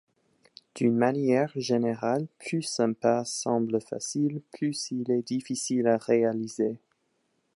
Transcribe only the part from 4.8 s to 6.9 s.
il est difficile à réaliser.